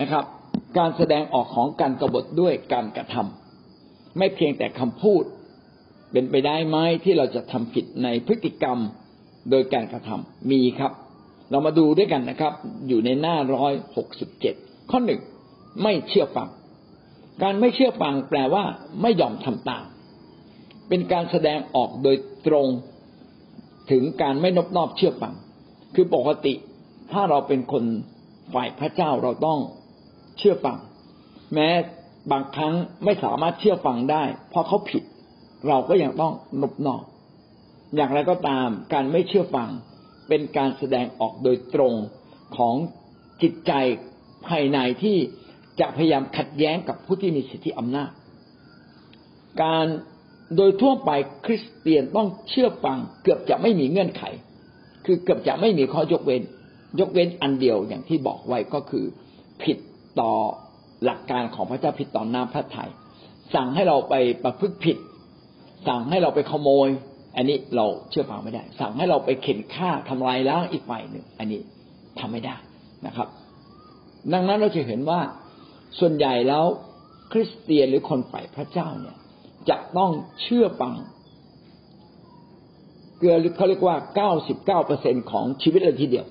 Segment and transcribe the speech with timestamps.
[0.00, 0.24] นะครับ
[0.78, 5.24] การแสดงออกของการกรบฏด้วยการกระทำไม่เพียงแต่คำพูด
[6.12, 8.78] เป็นไปได้ไหมที่เราจะทำผิดในพฤติกรรม
[9.50, 10.92] โดยการกระทำมีครับ
[11.50, 12.52] เรามาดูด้วยกันนะครับ
[12.88, 14.54] อยู่ในหน้าร้อยหกสิบเจ็ด
[14.90, 15.20] ข้อหนึ่ง
[15.82, 16.48] ไม่เชื่อฟัง
[17.42, 18.64] การไม่เชื่อฟังแปลว่า
[19.02, 19.84] ไม่ยอมทำตาม
[20.88, 22.16] เป็นการแสดงออกโดย
[22.46, 22.66] ตรง
[23.90, 25.34] ถึงการไม่นอบนอบเชื่อฟัง
[25.94, 26.54] คือปกติ
[27.12, 27.84] ถ้าเราเป็นคน
[28.54, 29.60] ฝ่ายพระเจ้าเราต้อง
[30.38, 30.78] เชื่อฟัง
[31.54, 31.68] แม้
[32.32, 32.74] บางครั้ง
[33.04, 35.02] ไม่สามารถเชื่อฟังได้ เพราะเขาผิด
[35.68, 37.02] เราก็ยังต้องนบนอบ
[37.96, 39.70] อย่างไรก็ตามการไม่เชื่อฟัง
[40.28, 41.94] เป็นการแสดงออกโดยตรง
[42.56, 42.74] ของ
[43.42, 43.72] จิตใจ
[44.46, 45.16] ภายในที่
[45.80, 48.10] จะพยายามขัดแย้งกับผู้ที่มีสิทธิอำนาจ
[49.62, 49.86] การ
[50.56, 51.10] โดยทั่วไป
[51.44, 54.22] คริสเตียนต้องเชื่อฟังเกือบจะไม่มีเงื่อนไข
[55.06, 56.42] คือเกือบจะไม่มีข้อยกเว้น
[57.00, 59.04] ยกเว้นอันเดียวอย่างที่บอกไว้ก็คือ
[59.62, 59.78] ผิด
[60.20, 60.32] ต่อ
[61.04, 62.90] หลักการของพระเจ้าผิดต่อหน้ำพระทยัย
[63.54, 64.96] สั่งให้เราไปประพฤติผิด
[65.88, 66.88] สั่งให้เราไปขโมย
[67.36, 71.60] อันนี้เราเชื่อฟังไม่ได้ สั่งให้เราไปเข็นฆ่าทำลายล้างอีกฝ่ายหนึ่ง อันนี้
[72.18, 72.56] ทำไม่ได้
[73.06, 73.28] นะครับ
[74.32, 75.20] ดังนั้นเราจะเห็นว่า
[75.98, 76.64] ส่วนใหญ่แล้ว
[77.32, 79.16] คริสเตียนหรือคนฝ่ายพระเจ้าเนี่ย
[79.70, 80.10] จะต้อง
[80.42, 80.94] เชื่อฟัง
[83.18, 86.26] เกือเขาเรียกว่าเก้าสิบเก้าเปอร์เซ็นของชีวิตเลยทีเดียว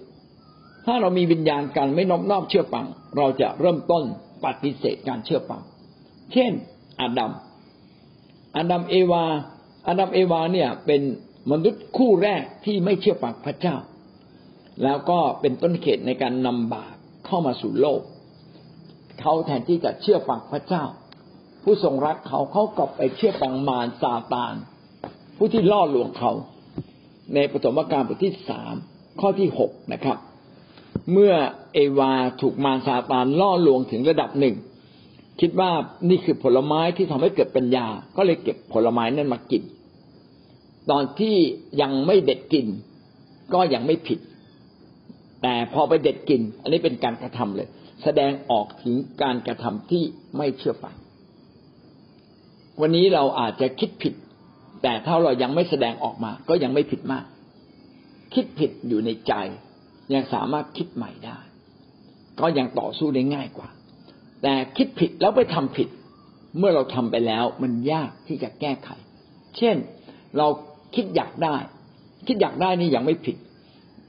[0.86, 2.86] ถ้าเรามีวิญญาณการไม่นอบนอบเชื่อฟัง
[3.17, 4.03] เราจะเริ่มต้น
[4.45, 5.62] ปฏิเสธการเชื่อฟัง
[6.34, 6.52] เช่น
[7.02, 7.31] อาดัม
[8.58, 9.26] อาดัมเอวา
[9.88, 11.02] อาดัมเอวาเนี่ยเป็น
[11.52, 13.76] มนุษย์คู่แรกที่ไม่เชื่อฟังพระเจ้า
[14.84, 16.95] แล้วก็เป็นต้นเหตุในการนำบาป
[17.26, 18.02] เข้ามาสู่โลก
[19.20, 20.84] เขาแทนที่จะเชื่อฟังพระเจ้า
[21.64, 24.54] ผู้ทรงรักเขาเขากลับไปเชื่อฟังมารซาตาน
[25.38, 26.31] ผู้ที่ล่อลวงเขา
[27.34, 28.73] ในปฐมกาลบทที่สาม
[29.22, 30.17] ข้อที่หกนะครับ
[31.11, 31.33] เมื่อ
[31.73, 34.55] เอวาถูกมารซาตานล่อลวงถึงระดับหนึ่ง
[35.42, 35.71] คิดว่า
[36.09, 37.86] นี่คือผลไม้ที่ทำให้เกิดปัญญา
[38.17, 39.64] ก็เลยเก็บผลไม้นั้นมากิน
[40.92, 41.36] ตอนที่
[41.82, 42.67] ยังไม่เด็ดกิน
[43.53, 44.20] ก็ยังไม่ผิด
[45.42, 47.67] แต่พอไปเด็ดกิน อันนี้เป็นการกระทำเลย
[48.03, 50.03] แสดงออกถึงการกระทำที่
[50.37, 50.95] ไม่เชื่อฟัง
[52.82, 54.14] วันนี้เราอาจจะคิดผิด
[54.83, 57.26] แต่ถ้าเรายังไม่แสดงออกมา ก็ยังไม่ผิดมาก
[58.33, 59.33] คิดผิดอยู่ในใจ
[60.14, 61.38] ยังสามารถคิดใหม่ได้
[62.40, 63.70] ก็ยังต่อสู้ได้ง่ายกว่า
[64.42, 65.88] แต่คิดผิดแล้วไปทำผิด
[66.58, 68.90] เมื่อเราทำไปแล้วมันยากที่จะแก้ไข
[69.58, 69.76] เช่น
[70.38, 70.48] เรา
[70.96, 71.56] คิดอยากได้
[72.28, 73.38] คิดอยากได้นี่ยังไม่ผิด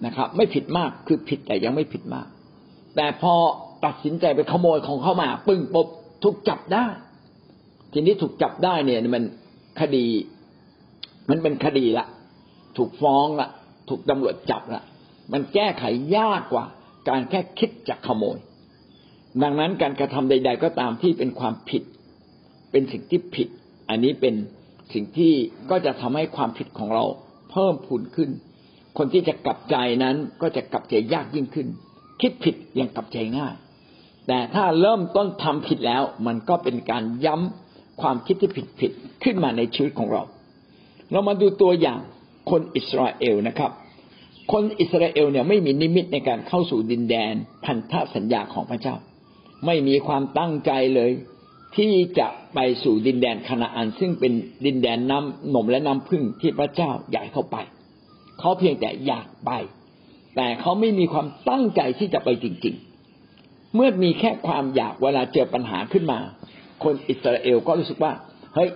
[0.07, 2.27] นะครับ ไม่ผิดมากคือผิดแต่ยังไม่ผิดมาก
[2.97, 3.35] แต่พอ
[3.85, 5.87] ตัดสินใจไปขโมยของเข้ามา ปึ้งปบ
[6.23, 6.87] ถูกจับได้
[7.93, 9.25] ทีนี้ถูกจับได้เนี่ยมัน
[9.81, 10.07] คดี
[11.31, 12.07] มันเป็นคดีละ
[12.77, 13.49] ถูกฟ้องละ
[13.89, 14.83] ถูกตำรวจจับละ
[15.33, 15.85] มันแก้ไข
[16.17, 16.65] ยากกว่า
[17.09, 18.39] การแค่คิดจะขโมย
[19.43, 21.83] ดังนั้นการกระทำใด ๆ ก็ตามที่เป็นความผิด
[22.71, 23.49] เป็นสิ่งที่ผิด
[23.89, 24.35] อันนี้เป็น
[24.93, 25.33] สิ่งที่
[25.71, 27.05] ก็จะทำให้ความผิดของเรา
[27.51, 28.31] เพิ่มพูนขึ้น
[28.99, 31.69] คนที่จะกลับใจนั้นก็จะกลับใจยากยิ่งขึ้น
[32.21, 33.55] คิดผิดยังกลับใจง่าย
[34.27, 38.91] แต่ถ้าเริ่มต้นทำผิดแล้ว มันก็เป็นการย้ำความคิดที่ผิดผิด
[39.23, 40.23] ขึ้นมาในชีวิตของเรา
[41.11, 42.01] เรามาดูตัวอย่าง
[42.51, 43.71] คนอิสราเอลนะครับ
[44.53, 47.33] คนอิสราเอลเนี่ยไม่มีนิมิตในการเข้าสู่ดินแดน
[47.65, 48.95] พันธสัญญาของพระเจ้า
[49.67, 51.11] ไม่มีความตั้งใจเลย
[51.77, 54.33] ที่จะไปสู่ดินแดนคณาอัน ซึ่งเป็น
[54.67, 57.57] ดินแดนน้ำนมและน้ำพึ่งที่พระเจ้าอยากเข้าไป
[58.39, 59.51] เขาเพียงแต่อยากไป
[60.37, 62.75] แต่เขาไม่มีความตั้งใจที่จะไปจริง
[63.25, 66.19] ๆ เมื่อมีแค่ความอยากเวลาเจอปัญหาขึ้นมา
[66.85, 68.13] คนอิสราเอลก็รู้สึกว่า
[68.55, 68.71] เฮ้ย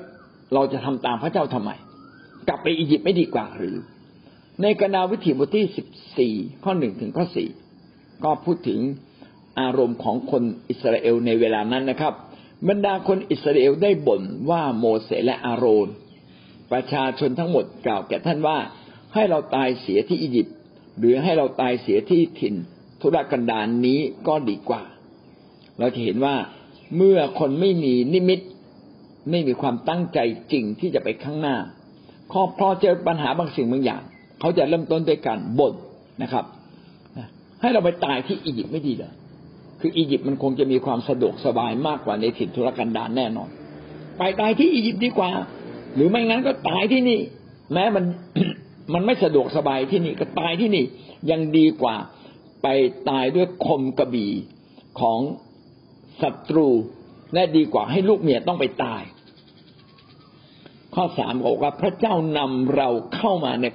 [0.55, 1.71] เราจะทำตามพระเจ้าทำไม
[2.49, 3.77] กลับไปอียิปต์ไม่ดีกว่าหรือ
[4.63, 5.87] ในกนาวิถีบทที่สิบ
[6.19, 7.49] สี่ข้อหนึ่งถึงข้อสี่
[8.25, 8.81] ก็พูดถึง
[9.61, 12.15] อารมณ์ของคนอิสราเอลในเวลานั้นนะครับ
[12.69, 15.89] บรรดาคนอิสราเอลได้บ่นว่าโมเสสและอาโรน
[16.73, 18.59] ประชาชนทั้งหมดกล่าวแก่ท่านว่า
[19.15, 20.57] ให้เราตายเสียที่อียิปต์
[20.99, 22.55] หรือให้เราตายเสียที่ถิ่น
[23.01, 24.83] ทุรกันดารนนี้ก็ดีกว่า
[25.79, 26.37] เราจะเห็นว่า
[26.97, 28.41] เมื่อคนไม่มีนิมิต
[29.31, 30.19] ไม่มีความตั้งใจ
[30.53, 31.57] จริงที่จะไปข้างหน้า
[32.31, 34.03] พอพอเจอปัญหาบางสิ่งบางอย่าง
[34.41, 35.75] เขาจะเริ่มต้นด้วยการบ่น
[36.23, 36.45] นะครับ
[37.61, 39.13] ให้เราไปตายที่อียิปต์ไม่ดีเลย
[39.81, 43.49] คืออียิปต์มันคงจะมีความสะดวกสบายมากกว่าในถิ่นทุรกันดารแน่นอน
[44.19, 45.31] ไปตายที่อียิปต์ดีกว่า
[45.95, 47.21] หรือไม่งั้นก็ตายที่นี่
[47.73, 48.05] แม้มัน
[48.95, 50.85] มันไม่สะดวกสบายที่นี่ก็ตายที่นี่
[51.31, 51.97] ยังดีกว่า
[52.63, 52.69] ไป
[53.11, 54.33] ตายด้วยคมกระบี่
[55.01, 55.21] ของ
[56.23, 56.69] ศัตรู
[57.35, 59.03] และดีกว่าให้ลูกเมียต้องไปตาย
[60.95, 63.67] ข้อสามบอกว่าพระเจ้านำเราเข้ามาใน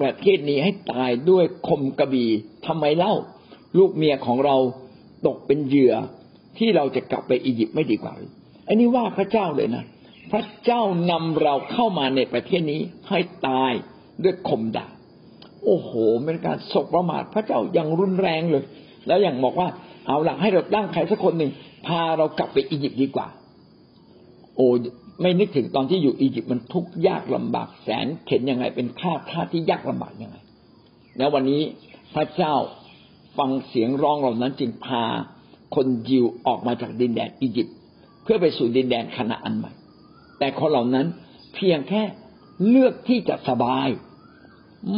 [0.00, 2.30] ประเทศนี้ให้ตายด้วยคมกระบี่
[2.66, 3.14] ทำไมเล่า
[3.78, 4.56] ลูกเมียของเรา
[5.26, 5.94] ตกเป็นเหยื่อ
[6.58, 8.12] ที่เราจะกลับไปอียิปต์ไม่ดีกว่า
[8.68, 9.84] อันนี้ว่าพระเจ้าเลยนะ
[10.32, 13.72] พระเจ้านำเราเข้ามาในประเทศนี้ให้ตาย
[14.24, 14.90] ด้วยคมดาบ
[15.64, 15.90] โอ้โห
[16.24, 18.64] เป็นการศกประมาทพระเจ้ายังรุนแรงเลย
[19.06, 19.68] แล้วอย่างบอกว่า
[20.08, 21.50] เอาหลังให้เราตั้งใครสักคนหนึ่ง
[21.86, 23.28] พาเรากลับไปอียิปต์ดีกว่า
[24.56, 24.68] โอ้
[25.20, 30.36] ไม่นึกถึงตอนที่อยู่อียิปต์มันทุกข์ยากลำบากแสนเข็นยังไง เป็นท่าท่าที่ยากลำบากยังไง
[31.18, 31.62] แล้ววันนี้
[32.14, 32.54] พระเจ้า
[33.38, 35.04] ฟังเสียงร้องเหล่านั้นจึงพา
[35.74, 37.76] คนยิวออกมาจากดินแดนอียิปต์
[38.22, 39.72] เพื่อไปสู่ดินแดนคณาอันใหม่
[40.38, 41.06] แต่คนเหล่านั้น
[41.54, 42.02] เพียงแค่
[42.68, 43.88] เลือกที่จะสบาย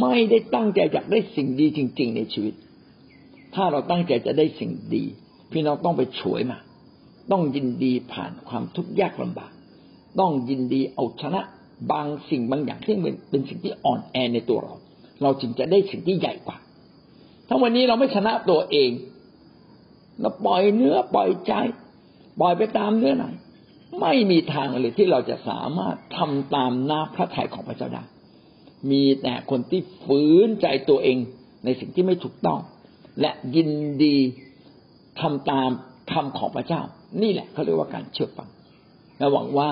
[0.01, 2.53] ไม่ได้ตั้งใจอยากได้สิ่งดีจริง ๆ ในชีวิต
[3.55, 5.03] ถ้าเราตั้งใจจะได้สิ่งดี
[5.51, 6.57] พี่น้องต้องไปฉวยมา
[7.31, 9.51] ต้องยินดีผ่านความทุกข์ยากลำบาก
[10.19, 11.41] ต้องยินดีเอาชนะ
[11.91, 12.95] บางสิ่งบางอย่างที่
[13.29, 14.73] เป็นสิ่งที่อ่อนแอในตัวเรา
[15.21, 16.57] เราจึงจะได้สิ่งที่ใหญ่กว่า
[17.47, 18.91] ถ้าวันนี้เราไม่ชนะตัวเอง
[20.21, 21.53] เราปล่อยเนื้อปล่อยใจ
[22.39, 23.25] ปล่อยไปตามเนื้อหน
[24.01, 28.03] ไม่มีทางเลยที่เราจะสามารถทำตามน้าพระทัยของพระเจ้าได้
[28.91, 31.17] มีแต่คนที่ฝืนใจตัวเอง
[31.65, 32.59] ในสิ่งที่ไม่ถูกต้อง
[33.21, 33.71] และยิน
[34.03, 34.17] ดี
[35.19, 35.69] ทำตาม
[36.11, 36.81] คำของพระเจ้า
[37.21, 38.49] นี่แหละเขาเรียกว่าการเชื่อฟัง
[39.17, 39.69] และหวังว่า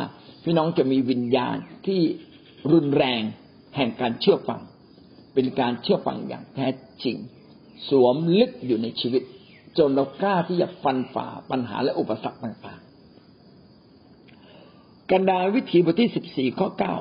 [0.49, 1.57] พี่น้องจะมีวิญญาณ
[1.87, 2.01] ที่
[2.71, 3.21] รุนแรง
[3.75, 4.61] แห่งการเชื่อฟัง
[5.33, 6.67] เป็นการเชื่อฟังอย่างแท้
[7.03, 7.17] จริง
[7.89, 9.21] สวมลึกอยู่ในชีวิต
[9.77, 16.95] จนเรากล้าที่จะฟันฝ่าปัญหาและอุปสรรคต่างๆ กันดาวิถีบทที่สิบสี่ข้อเก้า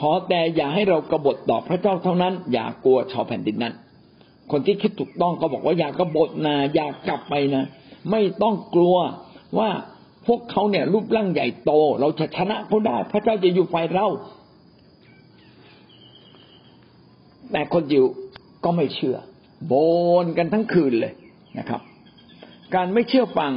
[0.00, 3.74] ขอแต่อย่าให้เรากบฏต่อพระเจ้าเท่านั้น อย่ากลัวชาวแผ่นดินนั้น
[4.50, 7.64] คนที่คิดถูกต้องก็บอกว่าอย่ากบฏนะอย่ากลับไปนะ
[8.10, 8.96] ไม่ต้องกลัว
[9.58, 9.70] ว่า
[10.26, 14.06] พวกเขาเนี่ยรูปร่างใหญ่โต เราจะชนะเขาได้ พระเจ้าจะอยู่ฝ่ายเรา
[17.52, 18.04] แต่คนยิว
[18.64, 19.16] ก็ไม่เชื่อ
[19.66, 19.72] โบ
[20.24, 21.12] นกันทั้งคืนเลย
[21.58, 21.80] นะครับ
[22.74, 23.52] การไม่เชื่อฟัง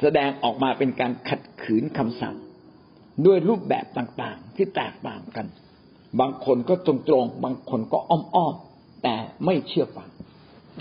[0.00, 2.36] แสดงออกมาเป็นการขัดขืนคำสั่ง
[3.26, 5.46] ด้วยรูปแบบต่างๆที่แตกต่างกัน
[6.20, 9.14] บางคนก็ตรงๆ บางคนก็อ้อมๆ แต่
[9.44, 10.08] ไม่เชื่อฟัง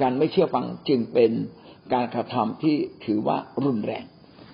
[0.01, 1.31] การไม่เชื่อฟังจึงเป็น
[1.93, 2.75] การกระทำที่
[3.05, 4.05] ถือว่ารุนแรง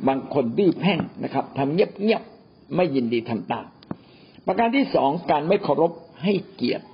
[0.08, 3.66] บางคนดื้อแพ่งนะครับทำเงียบๆไม่ยินดีทำตาม
[4.46, 5.92] ประการที่สองการไม่เคารพ
[6.24, 6.86] ให้เกียรติ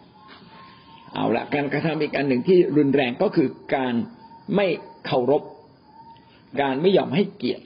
[1.14, 3.94] เอาละการกระทำอีกอันหนึ่งที่รุนแรงก็คือการ
[4.56, 4.68] ไม่
[5.06, 5.44] เคารพ
[6.62, 7.64] การไม่ยอมให้เกียรติ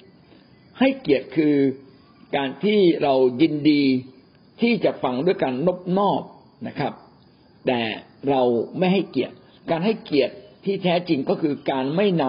[0.80, 1.56] ให้เกียรติคือ
[2.36, 3.84] การที่เรายินดี
[4.62, 6.22] ที่จะฟังด้วยการนบนอบ
[6.68, 6.94] นะครับ
[7.68, 7.82] แต่
[8.30, 8.42] เรา
[8.78, 9.36] ไม่ให้เกียรติ
[9.70, 10.34] การให้เกียรติ
[10.66, 12.24] ที่แท้จริงก็คือการไม่น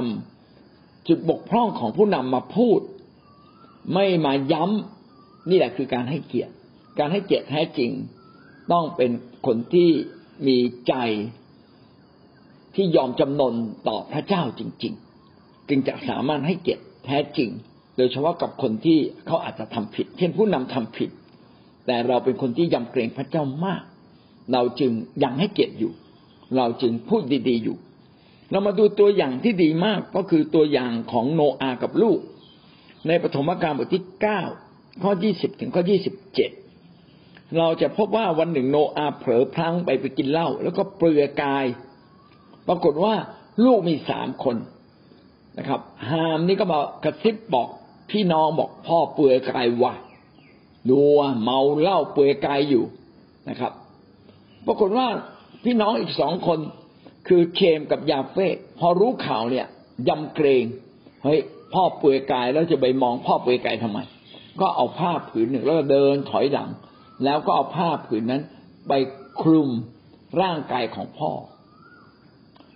[0.51, 2.81] ำจุดบกพร่องของผู้นำมาพูด
[3.95, 6.53] ไม่มาย้ำนี่แหละคือการให้เกียรติ
[6.99, 7.91] การให้เกียรติแท้จริง
[8.73, 9.11] ต้องเป็น
[9.47, 9.91] คนที่
[10.47, 10.95] มีใจ
[12.75, 13.55] ที่ยอมจำนน
[13.89, 14.95] ต่อพระเจ้าจริง
[15.31, 17.51] ๆ จึงจะสามารถให้เกียรติแท้จริง
[17.97, 21.11] โดยเฉพาะกับคนที่เขาอาจจะทำผิด เช่นผู้นำทำผิด
[21.87, 23.83] แต่เราเป็นคนที่ยำเกรงพระเจ้ามาก
[24.53, 24.93] เราจึง
[25.23, 25.93] ยังให้เกียรติอยู่
[26.57, 27.77] เราจึงพูดดี ๆ อยู่
[28.51, 32.19] เรามาดูตัวอย่างที่ดีมากก็คือตัวอย่างของโนอากับลูก
[33.09, 34.41] ในปฐมกาลบทที่เก้า
[35.03, 36.51] ข้อยี่สิบถึงข้อยี่สิบเจ็ด
[37.59, 41.65] เราจะพบว่าวันหนึ่งโนอาเผลอพลั้งไปไปกินเหล้าแล้วก็เปลือยกาย
[42.69, 43.15] ปรากฏว่า
[43.65, 44.57] ลูกมีสามคน
[45.59, 47.69] นะครับฮามนี่ก็มากระซิบบอก
[48.11, 49.93] พี่น้องบอกพ่อเปลือยกายวะ
[50.91, 52.85] ดูว่าเมาเหล้าเปลือยกายอยู่
[53.49, 53.73] นะครับ
[54.67, 55.07] ปรากฏว่า
[55.65, 56.59] พี่น้องอีกสองคน
[57.29, 58.47] คือเคมกับยาเฟ่
[58.79, 59.67] พอรู้ข่าวเนี่ย
[60.09, 60.65] ยำเกรง
[61.25, 61.41] เฮ้ย
[61.75, 63.99] พ่อเปลือยกายแล้วจะไปมองพ่อเปลือยกายทำไม
[64.61, 66.71] ก็เอาผ้าผืนหนึ่งแล้วก็เดินถอยหลัง
[67.25, 68.43] แล้วก็เอาผ้าผืนนั้น
[68.89, 68.93] ไป
[69.41, 69.69] คลุม
[70.41, 71.31] ร่างกายของพ่อ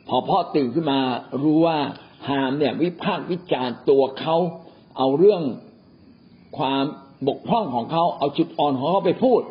[0.09, 1.01] พอพ่อตื่นขึ้นมา
[1.43, 1.79] รู้ว่า
[2.29, 4.37] ฮามเนี่ยวิพากษ์วิจารณ์ตัวเขา
[4.99, 5.43] เอาเรื่อง
[6.59, 6.85] ความ
[7.29, 9.43] บกพร่องของเขาเอาจุดอ่อนของเขาไปพูด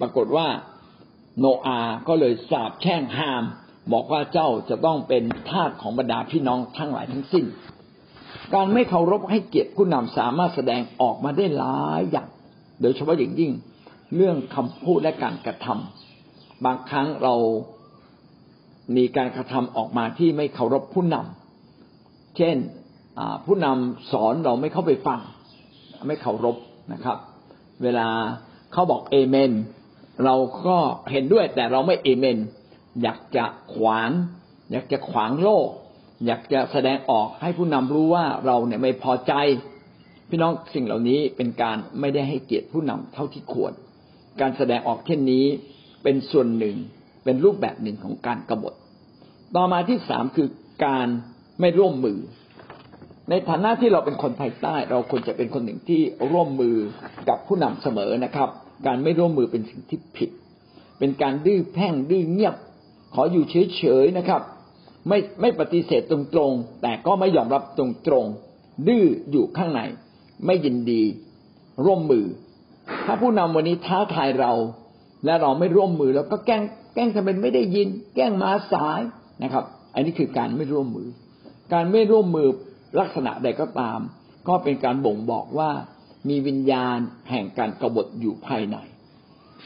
[0.00, 0.46] ปรากฏว่า
[1.38, 3.42] โนอาก็เลยสาบแช่งฮาม
[3.92, 7.44] บอกว่าเจ้าจะต้องเป็นทาสของบรรดาพี่น้องทั้งหลายทั้งสิ้น
[8.54, 12.28] การไม่เคารพให้เกียรติผู้นำสามารถแสดงออกมาได้หลายอย่าง
[12.80, 13.52] โดยเฉพาะอย่างยิ่ง
[14.16, 17.34] เรื่องคำพูดและการกระทำบางครั้งเรา
[18.96, 22.56] มีการกระทำออกมาที่ไม่เคารพผู้นำเช่น
[23.46, 25.20] ผู้นำสอนเราไม่เข้าไปฟัง
[26.08, 26.56] ไม่เคารพ
[26.92, 27.18] นะครับ
[27.82, 28.08] เวลา
[28.72, 29.52] เขาบอกเอเมน
[30.24, 30.34] เรา
[30.66, 30.76] ก็
[31.10, 32.38] เห็นด้วยแต่เราไม่เอเมน
[33.02, 34.10] อยากจะขวาง
[34.70, 35.68] อยากจะขวางโลก
[36.26, 39.32] อยากจะแสดงออกให้ผู้นำรู้ว่าเราเนี่ยไม่พอใจ
[40.28, 43.72] พี่น้องสิ่งเหล่านี้เป็นการไม่ได้ให้เกียรติผู้นำเท่าที่ควร
[44.40, 45.44] การแสดงออกเช่นนี้
[46.02, 46.76] เป็นส่วนหนึ่ง
[47.24, 48.74] เป็นรูปแบบหนึ่งของการกบฏ
[49.56, 50.48] ต่อมาที่สามคือ
[50.86, 51.08] การ
[51.60, 52.18] ไม่ร่วมมือ
[53.30, 56.00] ในฐานะที่เราเป็นคนไทยใต้ เราควรจะเป็นคนหนึ่งที่
[56.32, 56.76] ร่วมมือ
[57.28, 58.48] กับผู้นำเสมอนะครับ
[58.86, 60.30] การไม่ร่วมมือเป็นสิ่งที่ผิด
[60.98, 62.54] เป็นการดื้อแพ่งดื้อเงียบ
[63.14, 64.42] ขออยู่เฉยๆนะครับ
[65.08, 66.18] ไม่ไม่ปฏิเสธตร
[66.50, 69.80] งๆ แต่ก็ไม่ยอมรับตรงๆ ดื้ออยู่ข้างใน
[70.46, 71.02] ไม่ยินดี
[71.84, 72.26] ร่วมมือ
[73.06, 74.52] ถ้าผู้นำวันนี้ท้าทายเรา
[75.24, 76.62] และเราไม่ร่วมมือแล้วก็แกล้ง
[76.94, 79.00] แกล้งทำเป็นไม่ได้ยิน แกล้งมาสาย
[79.42, 79.64] นะครับ
[79.94, 81.08] อันนี้คือการไม่ร่วมมือ
[81.72, 82.48] การไม่ร่วมมือ
[83.00, 83.98] ลักษณะใดก็ตาม
[84.48, 85.70] ก็เป็นการบ่งบอกว่า
[86.28, 86.98] มีวิญญาณ
[87.30, 88.76] แห่งการกบฏอยู่ภายใน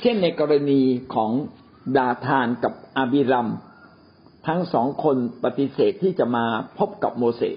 [0.00, 0.82] เช่นในกรณี
[1.14, 1.30] ของ
[1.96, 3.48] ดาธานกับอาบิรัม
[4.46, 6.44] ทั้งสองคนปฏิเสธที่จะมา
[6.78, 7.56] พบกับโมเสส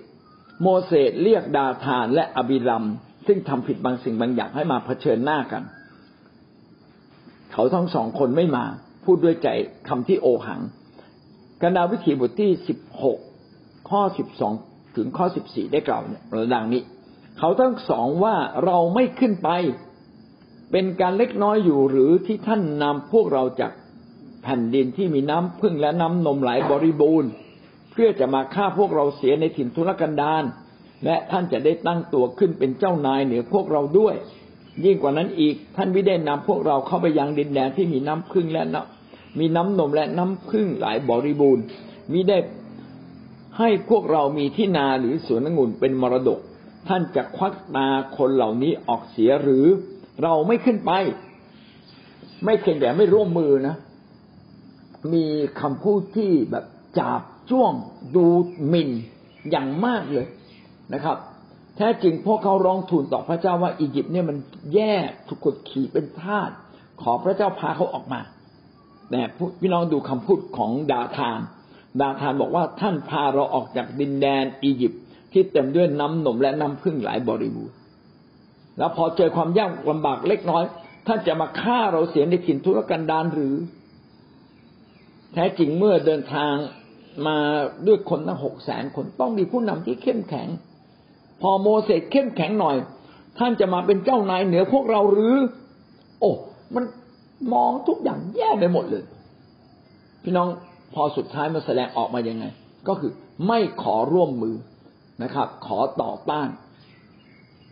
[0.64, 2.86] โมเสสเรียกดาธานและอบิรัม
[3.28, 5.64] ซึ่งทำผิดบางสิ่งบางอย่างให้มาเผชิญหน้ากัน
[7.54, 8.66] เขาทั้งสองคนไม่มา
[9.06, 9.50] พูดด้วยใจ
[9.88, 10.62] คำที่โอหัง
[11.62, 13.18] กนาวิธีบทที่สิบหก
[13.90, 14.54] ข้อสิบสอง
[14.96, 16.22] ถึงข้อสิบสี่ได้กล่าวเนี่ย
[16.54, 16.82] ดังนี้
[17.40, 19.50] เขาทั้งสองว่าเราไม่ขึ้นไป
[20.72, 23.72] เป็นการเล็กน้อยอยู่หรือที่ท่านนำพวกเราจาก
[24.50, 27.30] แผ่นดินที่มีน้ำพึ่งและน้ำนมไหลบริบูรณ์
[27.92, 30.44] เพื่อจะมาฆ่าพวกเราเสียในถิ่นทุรกันดาร
[31.06, 34.16] และท่านจะได้ตั้งตัวขึ้นเป็นเจ้านายเหนือพวกเราด้วย
[34.86, 41.64] ยิ่งกว่านั้นอีกท่านไม่ได้นำพวกเราเข้าไปยังดินแดนที่มีน้ำพึ่งและน้ำมีน้ำนมและน้ำพึ่งหลายบริบูรณ์
[42.12, 42.38] มิได้
[43.58, 46.40] ให้พวกเรามีที่นาหรือสวนองุ่นเป็นมรดก
[46.88, 47.88] ท่านจะควักตา
[48.18, 49.66] คนเหล่านี้ออกเสียหรือ
[50.24, 50.92] เราไม่ขึ้นไป
[52.46, 53.76] ไม่เพียงแต่ไม่ร่วมมือนะ
[55.14, 55.26] มี
[55.62, 56.66] คำพูดที่แบบ
[57.00, 57.74] จับจ้วง
[58.16, 58.26] ดู
[58.68, 58.90] หมิ่น
[59.52, 60.28] อย่างมากเลย
[60.94, 61.18] นะครับ
[61.78, 64.38] แท้จริงพวกเขาร้องทูลต่อพระเจ้าว่าอียิปต์เนี่ยมัน
[64.74, 64.96] แย่
[65.28, 66.52] ถูกกดขี่เป็นทาส
[67.02, 68.22] ขอพระเจ้าพาเขาออกมา
[69.12, 69.22] แต่
[69.60, 71.40] พี่น้องดูคำพูดของดาธาน
[72.02, 75.02] ดาธานบอกว่าท่านพาเราออกจากดินแดนอียิปต์
[75.34, 77.76] ที่เต็มด้วยน้ำนมและน้ำพึ่งหลายบริบูรณ์
[78.78, 80.64] แล้วพอเจอความยากลำบากเล็กน้อย
[81.08, 83.54] ท่านจะมาฆ่าเราเสียในถิ่นทุรกันดารหรือ
[85.34, 86.54] แท้จริงเมื่อเดินทาง
[87.28, 87.38] มา
[87.88, 90.48] ด้วยคนตั้งหกแสนคนต้องมีผู้นำที่เข้มแข็ง
[91.42, 92.76] พอโมเสสเข้มแข็งหน่อย
[93.40, 95.36] ท่านจะมาเป็นเจ้านายเหนือพวกเราหรือ
[96.20, 96.32] โอ้
[96.76, 96.84] มัน
[97.54, 99.04] มองทุกอย่างแย่ไปหมดเลย
[100.24, 100.48] พี่น้อง
[100.94, 102.46] พอสุดท้ายมาแสดงออกมายังไง
[102.88, 103.12] ก็คือ
[103.48, 104.56] ไม่ขอร่วมมือ
[105.24, 106.48] นะครับ ขอต่อต้าน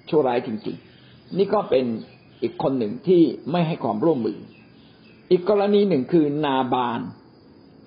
[0.10, 1.86] ชั่วร้ายจริง ๆ นี่ก็เป็น
[2.42, 3.22] อีกคนหนึ่งที่
[3.52, 4.38] ไม่ให้ความร่วมมือ
[5.32, 7.02] อีกกรณีหนึ่งคือนาบาน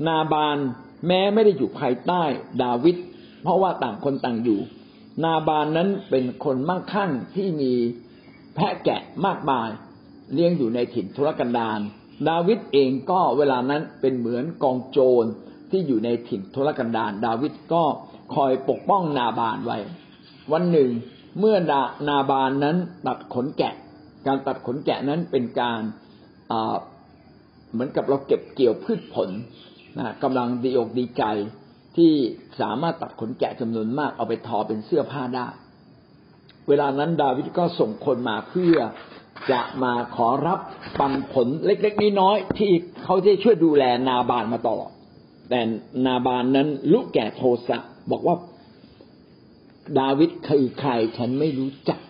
[0.07, 0.59] นาบาน
[1.07, 2.23] แม้ไม่ได้อยู่ภายใต้
[2.63, 2.97] ดาวิด
[3.43, 4.61] เพราะว่าต่างคนต่างอยู่
[5.25, 7.73] นาบานนั้นเป็นคนมั่งคั่งที่มี
[8.55, 9.69] แพะแกะมากมาย
[10.33, 11.81] เลี้ยงอยู่ในถิ่นทุรกันดาร
[12.29, 15.25] ดาวิดเองก็เวลานั้นเป็นเหมือนกองโจร
[15.71, 17.85] ที่อยู่ในถิ่นทุรกันดารดาวิดก็
[18.35, 19.79] คอยปกป้องนาบานไว้
[20.53, 20.91] วันหนึ่ง
[21.39, 22.77] เมื่อนานาบานนั้น
[23.07, 23.75] ตัดขนแกะ
[24.27, 25.81] การตัดขนแกะนั้นเป็นการ
[27.73, 29.31] เหมือนกับเราเก็บเกี่ยวพืชผล
[29.99, 31.25] นะกำลังดีอกดีใจ
[31.97, 32.13] ที่
[32.61, 35.49] สามารถตัดขนแกะจำนวนมากเอาไปทอเป็นเสื้อผ้าได้
[36.69, 38.77] เวลานั้นดาวิดก็ส่งคนมาเพื่อ
[39.53, 40.61] จะมาขอรับ
[40.99, 42.73] ปันผลเล็กๆน้อยๆที่
[43.05, 44.93] เขาจะช่วยดูแลนาบานมาตลอด
[45.51, 45.61] แต่
[46.07, 47.79] นาบานนั้นลุกแก่โทสะ
[48.11, 48.37] บอกว่า
[50.01, 52.01] ดาวิดคือใครฉันไม่รู้จัก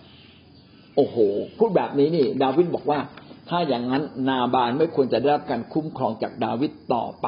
[0.97, 1.17] โอ้โห
[1.59, 3.01] พูดแบบนี้นี่ ดาวิดบอกว่า
[3.49, 7.27] ถ้าอย่างนั้นนาบานไม่ควรจะได้รับการคุ้มครองจากดาวิดต่อไป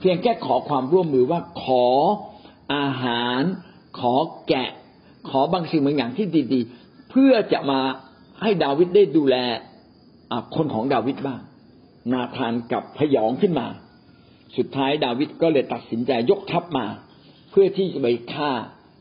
[0.00, 1.86] เพียงแค่ขอความร่วมมือว่าขอ
[2.74, 3.40] อาหาร
[3.98, 4.14] ขอ
[4.48, 4.70] แกะ
[5.28, 7.80] ขอบางสิ่งบางอย่างที่ดี ๆ เพื่อจะมา
[8.42, 9.36] ให้ดาวิดได้ดูแล
[10.56, 11.40] คนของดาวิดบ้าง
[12.12, 13.66] นาธานกับพยองขึ้นมา
[14.56, 16.86] สุดท้ายดาวิดก็เลยตัดสินใจยกทัพมา
[17.50, 18.50] เพื่อที่จะไปฆ่า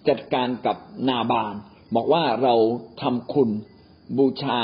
[0.09, 0.77] จัดการกับ
[1.09, 1.53] นาบาน
[1.95, 2.55] บอกว่าเรา
[3.01, 3.49] ทำคุณ
[4.17, 4.59] บูชา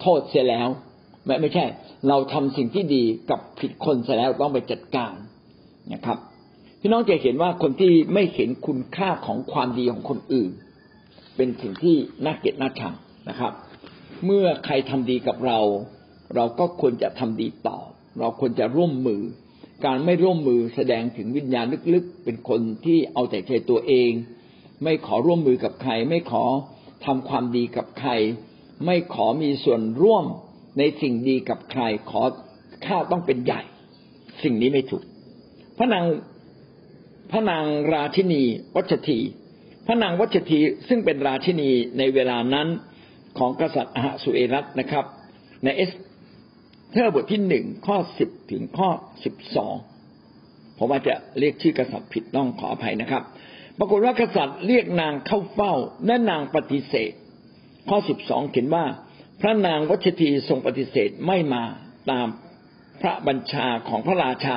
[0.00, 0.68] โทษเสียแล้ว
[1.24, 1.64] ไม่ไม่ใช่
[2.08, 5.14] เราทำสิ่งที่ดีกับผิดคนเสียแล้วต้องไปจัดการ
[5.92, 6.18] นะครับ
[6.80, 10.50] พี่น้องจะเห็นว่าคนที่ไม่เห็นคุณค่าของความดีของคนอื่น
[11.36, 12.94] เป็นสิ่งที่น่าเกลียดน่าชัง
[13.28, 13.52] นะครับ
[14.24, 15.60] เมื่อใครทำดีกับเรา
[16.34, 17.78] เราก็ควรจะทำดีต่อ
[18.20, 19.22] เราควรจะร่วมมือ
[19.84, 24.10] การไม่ร่วมมือแสดงถึงวิญญาณลึกๆ เป็นคนที่เอาแต่ใจตัวเอง
[24.82, 26.44] ไม่ขอร่วมมือกับใคร ไม่ขอ
[27.06, 28.10] ทำความดีกับใคร
[28.86, 30.24] ไม่ขอมีส่วนร่วม
[30.78, 32.22] ในสิ่งดีกับใครของ
[32.86, 33.62] ข้าต้องเป็นใหญ่
[34.42, 35.02] สิ่งนี้ไม่ถูก
[35.82, 36.04] ระนาง
[37.30, 38.42] พระนางราชินี
[38.76, 39.20] วัชที
[39.86, 40.58] พระนางวัชที
[40.88, 42.68] ซึ่งเป็นราชินีในเวลานั้น
[43.38, 45.04] ของกษัตริย์อาหสุเอรัสนะครับ
[45.64, 45.90] ในเอส
[46.90, 48.90] เทอร์บทที่หนึ่งข้อสิบถึงข้อ
[49.24, 49.74] สิบสอง
[50.78, 53.22] ผมว่าจะเรียกชื่อกษัตริย์ผิดต้องขออภัยนะครับ
[53.78, 55.74] ปรากฏว่ากษัตริย์เรียกนางเข้าเฝ้า
[56.06, 57.12] และนางปฏิเสธ
[57.88, 58.84] ข้อสิบสองเขียนว่า
[59.40, 61.62] พระนางวัชทีทรงปฏิเสธไม่มา
[62.10, 62.26] ตาม
[63.02, 64.56] พระบัญชาของพระราชา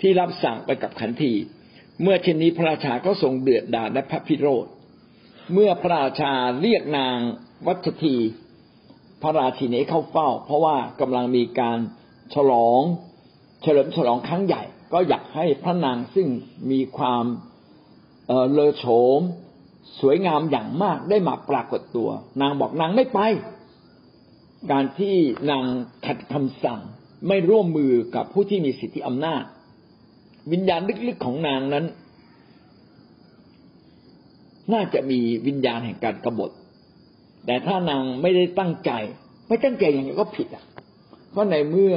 [0.00, 1.32] ที่รับสั่งไปกับขันที
[2.02, 4.66] เมื่อเช่นนี้พระราชาก็ทรงเดือดดาลและพระพิโรธ
[5.52, 7.18] เมื่อพระราชาเรียกนาง
[7.66, 8.16] วัชที
[9.22, 11.78] พระราชินีเข้าเฝ้า เพราะว่ากำลังมีการ
[12.34, 12.80] ฉลอง
[13.62, 14.62] เฉลิมฉลองครั้งใหญ่
[14.92, 16.28] ก็อยากให้พระนางซึ่ง
[16.70, 17.24] มีความ
[18.26, 18.84] เเลอโฉ
[19.18, 19.20] ม
[20.00, 22.10] สวยงามอย่างมากได้มาปรากฏตัว
[22.40, 23.18] นางบอกนางไม่ไป
[24.70, 25.16] การที่
[25.50, 25.64] นาง
[26.06, 26.80] ขัดคำสั่ง
[27.28, 29.42] ไม่ร่วมมือกับผู้ที่มีสิทธิอำนาจ
[30.52, 31.84] วิญญาณลึกๆของนางนั้น
[34.72, 36.50] น่าจะมีวิญญาณแห่งการกบฏ
[37.46, 38.90] แต่ถ้านางไม่ได้ตั้งใจ
[39.48, 40.64] ไม่ตั้งใจอย่างนี้ก็ผิดอะ
[41.30, 41.96] เพราะในเมื่อ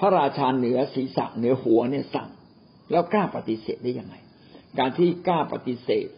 [0.00, 2.28] พระราชาเหนือศีรษะเหนือหัวเนี่ยสั่ง
[2.90, 4.14] แล้วกล้าปฏิเสธได้ยังไง
[4.78, 6.08] การที่กล้าปฏิเสธ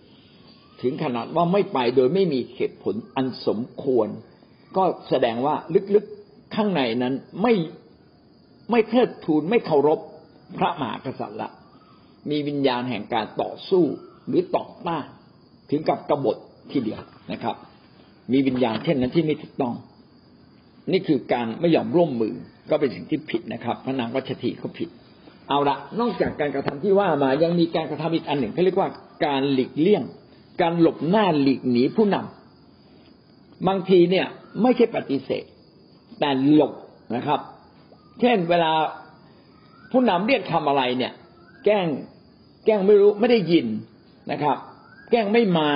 [0.82, 4.08] ถึงขนาดว่าไม่ไปโดยไม่มีเหตุผลอันสมควร
[4.76, 5.54] ก็แสดงว่า
[5.94, 7.54] ลึกๆข้างในนั้นไม่
[8.70, 10.00] ไม่เทิดทูนไม่เคารพ
[10.58, 11.45] พระมหากษัตริย์ละ
[12.30, 13.84] มีวิญญาณแห่งการต่อสู้
[14.28, 15.04] หรือต่อต้าน
[15.70, 16.36] ถึงกับกบฏ
[16.72, 17.00] ทีเดียว
[17.32, 17.56] นะครับ
[18.32, 19.74] มีวิญญาณเช่นนั้นที่ไม่ถูกต้อง
[20.92, 22.34] นี่คือการไม่ยอมร่วมมือ
[22.70, 24.88] ก็เป็นสิ่งที่ผิดนะครับ พระนางวัชทีเขาผิด
[25.48, 28.88] เอาละนอกจากการกระทำที่ว่ามายังมีการกระทำอีกอันหนึ่งเขาเรียกว่า
[29.26, 30.02] การหลีกเลี่ยง
[30.60, 34.26] การหลบหน้าหลีกหนีผู้นำบางทีเนี่ย
[34.62, 35.44] ไม่ใช่ปฏิเสธ
[36.20, 36.72] แต่หลบ
[37.16, 37.40] นะครับ
[38.20, 38.72] เช่นเวลา
[39.92, 41.12] ผู้นำเรียกทำอะไรเนี่ย
[41.64, 41.88] แกล้ง
[42.66, 43.66] แกล้งไม่รู้ไม่ได้ยิน
[44.30, 44.56] นะครับ
[45.10, 45.70] แกล้งไม่มา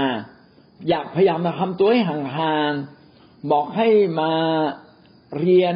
[0.89, 3.89] อยากพยายามทำตัวให้ห่างๆบอกให้
[4.21, 4.33] มา
[5.39, 5.75] เรียน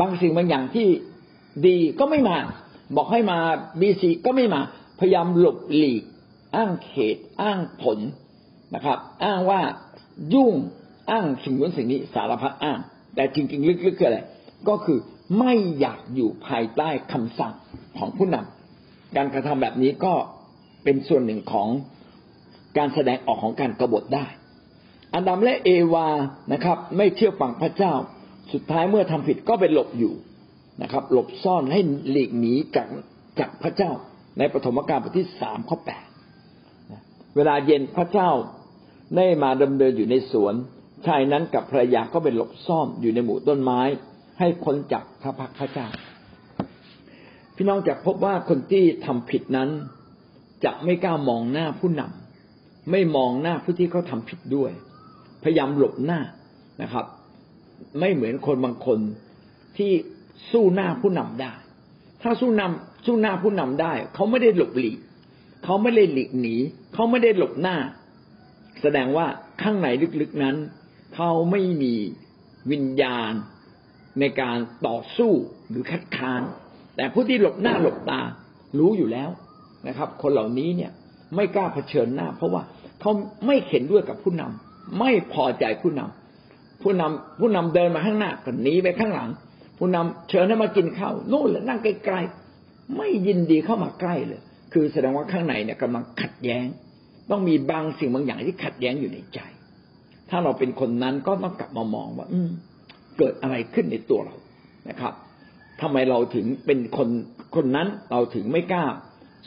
[0.00, 0.88] บางสิ่งบางอย่างที่
[1.66, 2.38] ดีก็ไม่มา
[2.96, 3.38] บอกให้มา
[3.80, 4.60] บีซีก็ไม่มา
[4.98, 6.02] พยายามหลบหลีก
[6.56, 7.98] อ้างเขต อ้างผล
[8.74, 9.60] นะครับ อ้างว่า
[10.34, 10.54] ยุ่ง
[11.10, 12.78] อ้างสิ่งนู้นสิ่งนี้สารพัดอ้าง
[13.14, 14.18] แต่จริง ๆ ลึกๆคืออะไร
[14.68, 14.98] ก็คือ
[15.38, 17.54] ไม่อยากอยู่ภายใต้คำสั่ง
[17.98, 18.63] ของผู้นำ
[19.16, 20.14] การกระทำแบบนี้ก็
[20.84, 21.68] เป็นส่วนหนึ่งของ
[22.78, 24.26] การแสดงออกของการกรบฏได้
[25.14, 26.08] อันดัมและเอวา
[26.52, 27.92] นะครับ ไม่เชื่อฟังพระเจ้า
[28.52, 30.14] สุดท้ายเมื่อทำผิดก็ไปหลบอยู่
[30.82, 32.88] นะครับ หลบซ่อนให้หลีกหนีจาก
[33.38, 33.90] จากพระเจ้า
[34.38, 36.06] ในปฐมกาลบทที่สามข้อแปด
[37.36, 38.30] เวลาเย็นพระเจ้า
[39.16, 40.54] ได้มาดำเนินอยู่ในสวน
[41.06, 43.80] ชายนั้นกับภรรยาก็ไปหลบซ่อนอยู่ในหมู่ต้นไม้
[44.38, 45.86] ให้พ้นจากพระพักพระเจ้า
[47.56, 49.70] พี่น้องจะพบว่าคนที่ทำผิดนั้น
[50.64, 54.72] จะไม่กล้ามองหน้าผู้นำไม่มองหน้าผู้ที่เขาทาผิดด้วย
[55.42, 56.20] พยายามหลบหน้า
[56.82, 57.06] นะครับ
[58.00, 58.98] ไม่เหมือนคนบางคน
[59.76, 59.92] ที่
[60.50, 61.52] สู้หน้าผู้นำได้
[62.22, 64.98] ถ้าสู้นำสู้หน้าผู้นำได้ เขาไม่ได้หลบหลีก
[65.64, 66.56] เขาไม่ได้หลีกหนี
[66.94, 67.76] เขาไม่ได้หลบหน้า
[68.82, 69.26] แสดงว่า
[69.62, 69.86] ข้างใน
[70.20, 70.56] ลึกๆนั้น
[71.14, 71.94] เขาไม่มี
[72.70, 73.32] วิญญาณ
[74.20, 75.32] ในการต่อสู้
[75.68, 76.42] หรือคัดค้าน
[76.96, 78.20] แต่ผู้ที่หลบหน้าหลบตา
[78.78, 79.30] รู้อยู่แล้ว
[79.88, 80.90] นะครับ คนเหล่านี้เนี่ย
[81.34, 82.62] ไม่กล้าเผชิญหน้า เพราะว่า
[83.00, 83.10] เขา
[83.46, 89.30] ไม่เห็นด้วยกับผู้นำไม่พอใจผู้นำผู้นำผู้นำเดินมาข้างหน้าก็หนีไปข้างหลัง
[89.78, 94.40] ผู้นำเชิญให้มากินข้าวโน่นแหละนั่งไกลๆไม่ยินดีเข้ามาใกล้เลย
[94.72, 96.66] คือแสดงว่าข้างในเนี่ยกำลังขัดแย้ง
[97.30, 99.40] ต้องมีบางสิ่งบางอย่างที่ขัดแย้งอยู่ในใจ
[100.30, 102.40] ถ้าเราเป็นคนนั้นก็ต้องกลับมามองว่า อื
[103.18, 104.36] เกิดอะไรขึ้นในตัวเรา
[104.88, 105.12] นะครับ
[105.80, 107.08] ทำไมเราถึงเป็นคน
[107.56, 108.84] คนนั้นเราถึงไม่กล้า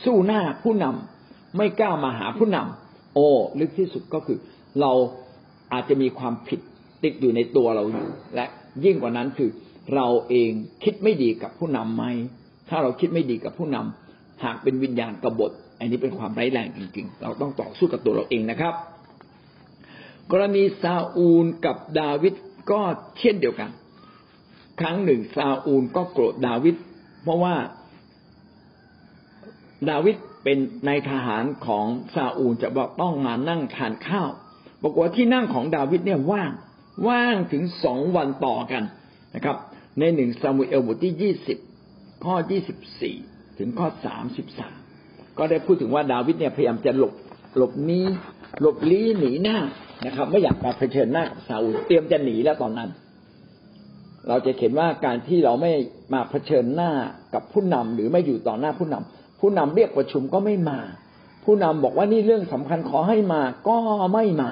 [0.04, 3.28] สู้หน้าผู้นำไม่กล้ามาหาผู้นำโอ้
[3.60, 4.38] ลึกที่สุดก็คือ
[4.82, 4.92] เรา
[5.74, 6.60] อาจจะมีความผิด
[7.04, 8.46] ติดอยู่ในตัวเราอยู่ และ
[8.86, 9.50] ยิ่งกว่านั้นคือ
[9.96, 10.52] เราเอง
[10.84, 12.04] คิดไม่ดีกับผู้นำไหม
[12.70, 18.74] ถ้าเราคิดไม่ดีกับผู้นำหากเป็นวิญญาณกบฏ อันนี้เป็นความไร้แรงจริง ๆ เราต้องต่อสู้กับตัวเราเองนะครับ
[20.32, 22.34] กรณีซาอูลกับดาวิด
[22.72, 22.82] ก็
[23.20, 23.70] เช่นเดียวกัน
[24.82, 26.76] ครั้งหนึ่งซาอูลก็โกรธดาวิด
[27.24, 27.56] เพราะว่า
[29.90, 31.86] ดาวิดเป็นนายทหารของ
[32.16, 34.30] ซาอูลจะบอกต้องมานั่งทานข้าว
[34.84, 36.52] บอกว่าที่นั่งของดาวิดเนี่ยว่าง
[37.08, 38.84] ว่างถึงสองวันต่อกัน
[39.36, 39.58] นะครับ
[40.00, 41.58] ในหนึ่งซามูเอลบทที่ยี่สิบ
[42.26, 43.16] ข้อยี่สิบสี่
[43.58, 44.78] ถึงข้อสามสิบสาม
[45.38, 47.14] ก็ได้พูดถึงว่าดาวิดเนี่ยพยายามจะหลบ
[47.58, 48.06] หลบนี้
[48.62, 49.58] หลบลี้หนีหน้า
[50.06, 52.90] นะครับ ไม่อยากมาเผชิญหน้าซาอูลเตรียมจะหนีแล้วตอนนั้น
[54.28, 55.72] เราจะเห็นว่าการที่เราไม่
[56.14, 56.92] มาเผชิญหน้า
[57.34, 60.80] กับผู้นำหรือไม่อยู่ต่อหน้าผู้นำผู้นำเรียกประชุมก็ไม่มา
[61.46, 63.78] ผู้นำบอกว่านี่เรื่องสำคัญขอให้มาก็
[64.14, 64.50] ไม่มา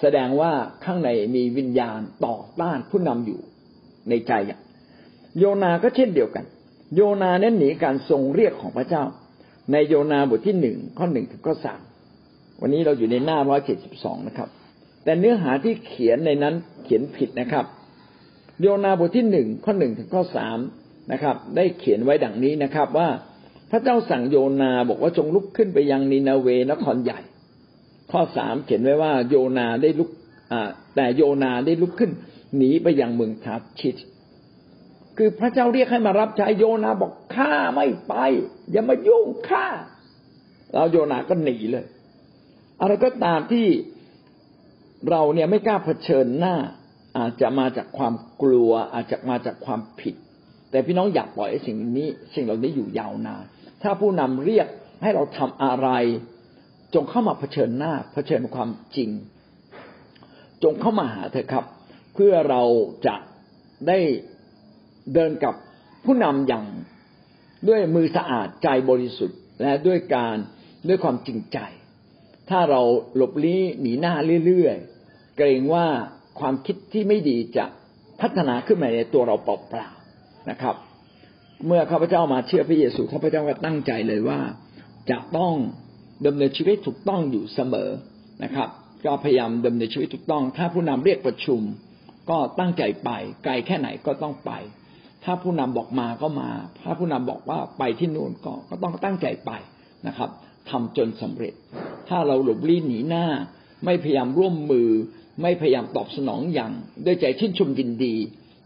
[0.00, 0.52] แสดงว่า
[0.84, 3.40] ข้างในมีวิญญาณต่อต้านผู้นำอยู่
[4.08, 4.32] ในใจ
[5.38, 6.44] โยนาก็เช่นเดียวกัน
[6.94, 9.04] โยนาเน้นหนีการทรงเรียกของพระเจ้า
[9.72, 11.80] ในโยนาบทที่หนึ่งข้อหนึ่งถึงข้อสาม
[12.60, 14.48] วันนี้เราอยู่ในหน้าร้อยเจ็ดสิบสองนะครับ
[15.04, 17.64] แต่เนื้อหาที่เขียนในนั้นเขียนผิดนะครับ
[18.62, 20.58] โยนาบทที่หนึ่งข้อหนึ่งถึงข้อสาม
[21.12, 23.08] นะครับ ได้เขียนไว้ดังนี้นะครับว่า
[23.70, 27.20] พระเจ้าสั่งโยนาบอกว่าจงลุกขึ้นไปยังนินาเวนครใหญ่
[28.12, 30.10] ข้อสามเขียนไว้ว่าโยนาได้ลุก
[30.96, 32.10] แต่โยนาได้ลุกขึ้น
[32.56, 33.96] หนีไปยังเมืองทับชิด
[35.16, 38.14] คือพระเจ้าเรียกให้มารับใช้โยนาบอกข้าไม่ไป
[38.70, 39.66] อย่ามายุ่งข้า
[40.72, 41.84] เราโยนาก็หนีเลย
[42.80, 43.66] อะไรก็ตามที่
[45.10, 46.56] เราเนี่ยไม่กล้าเผชิญหน้า
[47.16, 50.14] อาจจะมาจากความกลัว อาจจะมาจากความผิด
[50.70, 53.44] แต่พี่น้องอยากปล่อยสิ่งนี้ สิ่งเหล่านี้อยู่ยาวนาน
[53.82, 54.66] ถ้าผู้นำเรียก
[55.02, 55.88] ให้เราทำอะไร
[56.94, 59.10] จงเข้ามาเผชิญหน้าเผชิญความจริง
[60.62, 61.64] จงเข้ามาหาเถอครับ
[62.14, 62.62] เพื่อเรา
[63.06, 63.16] จะ
[63.88, 63.98] ได้
[65.14, 65.54] เดินกับ
[66.04, 66.66] ผู้นำอย่าง
[67.68, 70.36] ด้วยมือสะอาดใจบริสุทธิ์ และด้วยการ
[70.88, 71.58] ด้วยความจริงใจ
[72.50, 72.82] ถ้าเรา
[73.16, 74.14] หลบลี้หนีหน้า
[74.46, 75.86] เรื่อยๆเกรงว่า
[76.40, 77.64] ความคิดที่ไม่ดีจะ
[78.20, 80.76] พัฒนาขึ้นมาในตัวเราเปล่าๆนะครับ
[81.66, 84.40] เมื่อข้าพเจ้ามาเชื่อพระเยซูข้าพเจ้าก็ตั้งใจเลยว่า
[85.10, 85.54] จะต้อง
[86.26, 87.90] ดำเนินชีวิตถูกต้องอยู่เสมอ
[88.44, 88.68] นะครับ
[89.04, 91.60] ก็พยายามดำเนินชีวิตถูกต้อง ถ้าผู้นำเรียกประชุม
[92.30, 93.10] ก็ตั้งใจไป
[93.44, 94.52] ไกลแค่ไหนก็ต้องไป
[95.24, 96.50] ถ้าผู้นำบอกมาก็มา
[96.82, 99.50] ถ้าผู้นำบอกว่าไปที่นู่นก็ก็ต้องตั้งใจไป
[100.06, 100.30] นะครับ
[100.70, 101.54] ทำจนสำเร็จ
[102.08, 103.26] ถ้าเราหลบลี้หนีหน้า
[103.84, 104.88] ไม่พยายามร่วมมือ
[105.42, 106.72] ไม่พยายามตอบสนองอย่าง
[107.04, 108.14] ด้วยใจชื่นชมยินดี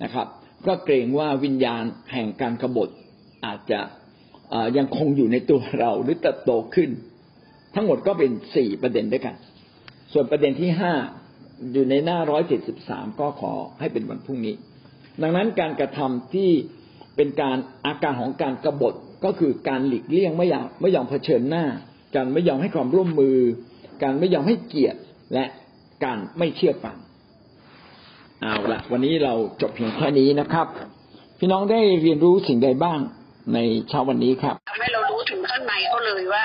[0.02, 0.26] นะครับ
[0.66, 2.88] ก็เกรงว่าวิญญาณแห่งการกบฏ
[3.46, 3.80] อาจจะ
[4.76, 6.90] ยังคงอยู่ในตัวเราหรือเติบโตขึ้น
[7.74, 9.34] ทั้งหมดก็เป็นสี่ประเด็นด้วยกัน
[10.12, 10.92] ส่วนประเด็นที่ห้า
[11.72, 14.54] อยู่ในหน้าร้อยเจ็ดสิบสามก็ขอให้เป็นวันพรุ่งนี้
[15.22, 16.50] ดังนั้นการกระทำที่
[17.16, 17.56] เป็นการ
[17.86, 21.64] อาการของการกรบฏก็คือการหลีกเลี่ยงไม่ยอมไม่ยอมเผชิญหน้า
[22.14, 23.38] การไม่ยอมให้ความร่วมมือ
[24.02, 25.00] การไม่ยอมให้เกียรติ
[25.34, 25.44] และ
[26.04, 26.96] การไม่เชื่อฟัง
[28.40, 30.66] เอาละวันนี้เราจบเพียงแค่นี้นะครับ
[31.38, 32.98] พี่น้องได้เรียนรู้สิ่งใดบ้าง
[33.54, 33.58] ใน
[33.88, 36.44] เช้าวันนี้ครับทำให้เรารู้ถึงข้างในเขาเลยว่า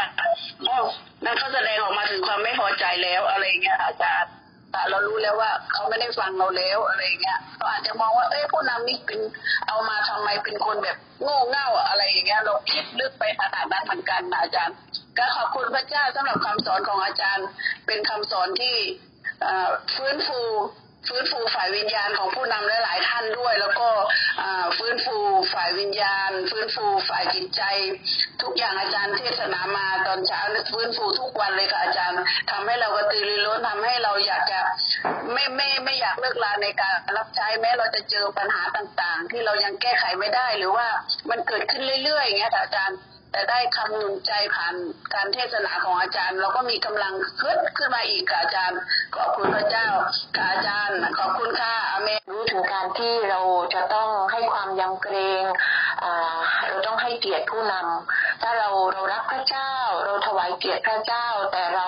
[0.63, 0.77] โอ้
[1.25, 4.31] นั่นเขาแสดงออกมาถึงความไม่พอใจแล้วอะไรเงี้ยอาจารย์
[4.71, 9.19] แต่เรารู้แล้วว่าเขาไม่ได้ฟังเราแล้วอะไรเงี้ยเราอาจจะมองว่าเอ้ยผู้นำนี่เป็น
[9.67, 14.75] เอามาทำไมเป็นคนแบบโง่เง่าอะไรอย่างเงี้ยเราคิดลึกไปขนาดนั้นเหมือนกันนะอาจารย์
[15.17, 17.45] ก็ขอบคุณพระเจ้าสำหรับคำสอนของอาจารย์
[17.87, 18.75] เป็นคำสอนที่
[19.95, 20.41] ฟื้นฟู
[21.09, 23.87] ฟื้นฟูฝ่ายวิญญาณของผู้นำหลายๆท่านด้วย แล้วก็
[24.77, 25.17] ฟื้นฟู
[25.53, 27.61] ฝ่ายวิญญาณ ฟื้นฟูฝ่ายจิตใจ
[28.41, 30.39] ทุกอย่างอาจารย์เทศนามาตอนเช้า
[30.71, 34.59] ฟื้นฟูทุกวันเลยค่ะอาจารย์ทำให้เรากระตือรือร้นทำให้เราอยากจะ
[35.31, 40.87] ไม่ไม่ไม่อยากเลิกลาในการรับใช้แม้เราจะเจอปัญหาต่างๆ ที่เรายังแก้ไขไม่ได้หรือว่า
[41.29, 42.97] มันเกิดขึ้นเรื่อยๆอย่างเงี้ยค่ะอาจารย์
[43.35, 44.75] แต่ได้คำหนุนใจผ่าน
[45.13, 48.79] การเทศนาของอาจารย์ เราก็มีกำลังขึ้นขึ้นมาอีกค่ะอาจารย์
[49.15, 49.87] ขอบคุณพระเจ้า
[50.37, 53.39] ค่ะอาจารย์ ขอบคุณค่ะอเมรู้ถึงการที่เรา
[53.73, 55.43] จะต้องให้ความยำเกรง
[56.67, 59.71] เราต้องให้เกียรติผู้นำถ้าเราเรารักพระเจ้า
[60.05, 61.87] เราถวายเกียรติพระเจ้า แต่เรา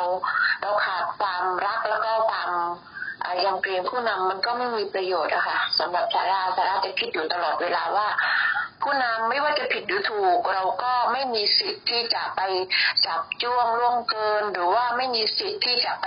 [0.62, 2.52] เราขาดความรักแล้วก็ความ
[3.46, 8.08] ยำเกรงผู้นำมันก็ไม่มีประโยชน์อะค่ะสำหรับสาราสาราจะคิดอยู่ตลอดเวลาว่า
[8.88, 12.42] ผู้นำไม่ว่าจะผิดหรือถูก เราก็ไม่มีสิทธิ์ที่จะไป
[13.06, 16.06] จับจ้วงล่วงเกิน หรือว่าไม่มีสิทธิ์ที่จะไป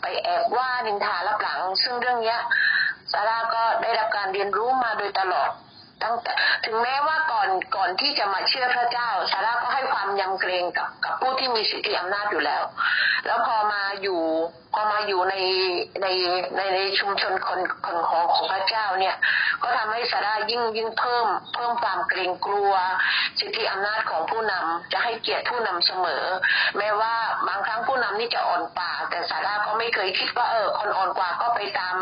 [0.00, 2.36] ไปแอบว่านินทารับหลัง ซึ่งเรื่องนี้
[3.12, 5.50] ซาร่าก็ได้รับการเรียนรู้มาโดยตลอด
[6.02, 6.32] ตั้งแต่
[6.64, 12.62] ถึงแม้ว่าก่อนก่อนที่จะมาเชื่อพระเจ้าซาร่าก็ให้ความยำเกรงกับกับผู้ที่มีสิทธิอำนาจอยู่แล้ว
[13.26, 14.20] แล้วพอมาอยู่
[14.74, 15.34] พอมาอยู่ใน
[16.02, 16.06] ใน
[16.56, 19.16] ในในชุมชนคนคนของของพระเจ้าเนี่ย
[19.62, 22.72] ก็ทำให้ซาร่ายิ่งยิ่งเพิ่ม เพิ่มความเกรงกลัว
[23.38, 26.24] สิทธิอำนาจของผู้นำจะให้เกียรติผู้นำเสมอ
[26.78, 27.14] แม้ว่า
[27.48, 31.96] บางครั้งผู้นำนี่จะอ่อนกว่า แต่ซาร่าก็ไม่เคยคิดว่าเออคนอ่อนกว่าก็ไปตาม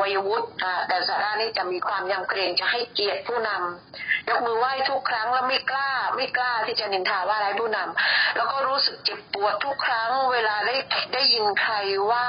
[0.00, 0.46] วัยวุฒิ
[0.88, 10.74] แต่ซาร่านี่จะมีความยำเกรงจะให้เกียรติผู้นำยกมือไหว้ทุกครั้งแล้วไม่กล้าไม่กล้าที่จะนินทาว่าอะไรผู้นำแล้วก็รู้สึกเจ็บปวดทุกครั้งเวลาได้
[11.12, 11.74] ได้ยินใคร
[12.10, 12.26] ว่า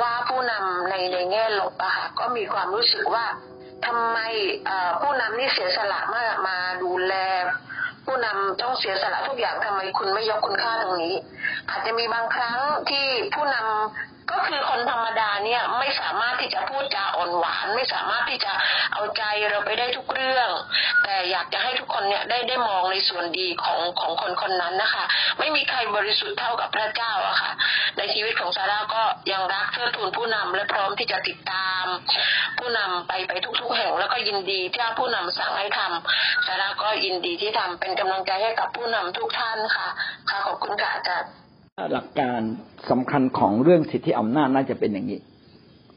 [0.00, 3.24] ว่าผู้นำในในแง่ลบอะค่ะก็มีความรู้สึกว่า
[3.86, 4.18] ทำไม
[5.00, 7.14] ผู้นำนี่เสียสละมามาดูแล
[8.06, 11.14] ผู้นำต้องเสียสละทุกอย่างทำไมคุณไม่ยกคุณค่าตรงนี้
[11.70, 12.58] อาจจะมีบางครั้ง
[12.90, 18.52] ที่ผู้นำ ก็คือคนธรรมดาเนี่ยไม่สามารถที่จะพูดจาอ่อนหวาน ไม่สามารถที่จะ
[18.92, 20.50] เอาใจเราไปได้ทุกเรื่อง
[21.04, 25.04] แต่อยากจะให้ทุกคนเนี่ยได้ได้มองในส่วนดีของของคนคนนั้นนะคะ
[25.38, 27.52] ไม่มีใครบริสุทธิ์เท่ากับพระเจ้าอะค่ะ
[27.98, 31.84] ในชีวิตของซาร่าก็ยังรักเทิดทูนผู้นำและพร้อมที่จะติดตาม
[32.58, 39.88] ผู้นำไปไปทุกๆแห่งแล้วก็ยินดีที่ผู้นำสั่งให้ทำซาร่าก็ยินดีที่ทำเป็นกำลังใจให้กับผู้นำทุกท่านค่ะ
[40.28, 41.45] ค่ะขอบคุณค่ะอาจารย์
[41.92, 42.40] หลักการ
[42.90, 45.20] สำคัญของเรื่องสิทธิอำนาจน่าจะเป็นอย่างนี้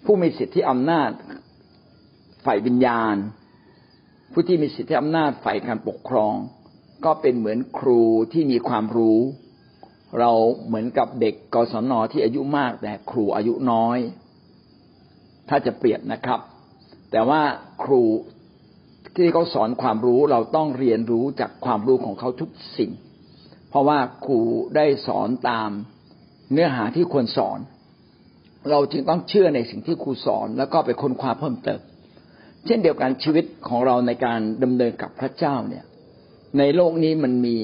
[0.06, 1.10] ผู้มีสิทธิอำนาจ
[2.46, 3.15] ฝ่ายวิญญาณ
[4.32, 6.34] ผู้ที่มีสิทธิอำนาจฝ่ายการปกครอง
[7.06, 8.02] ก็เป็นเหมือนครู
[8.34, 9.20] ที่มีความรู้
[10.20, 10.32] เรา
[10.65, 13.98] เหมือนกับเด็กกศนที่อายุมากแต่ครูอายุน้อย
[15.50, 16.39] ถ้าจะเปรียบนะครับ
[17.12, 17.42] แต่ว่า
[17.84, 18.04] ครู
[19.15, 22.92] ที่เขาสอนความรู้เราต้องเรียนรู้จากความรู้ของเขาทุกสิ่ง
[23.70, 24.40] เพราะว่าครู
[24.76, 25.70] ได้สอนตาม
[26.52, 27.60] เนื้อหาที่ควรสอน
[28.70, 31.80] เราจึงต้องเชื่อในสิ่งที่ครูสอน แล้วก็ไปค้นคว้าเพิ่มเติม
[32.66, 35.86] เช่นเดียวกันชีวิตของเราในการดำเนินกับพระเจ้าเนี่ย
[36.58, 37.56] ในโลกนี้มันมี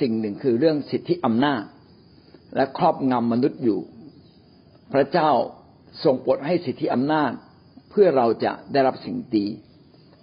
[0.00, 1.62] สิ่งหนึ่งคือเรื่องสิทธิอำนาจ
[2.56, 3.80] และครอบงำมนุษย์อยู่
[4.92, 5.30] พระเจ้า
[6.04, 7.32] ทรงปลดให้สิทธิอำนาจ
[7.90, 9.46] เพื่อเราจะได้รับสิ่งดี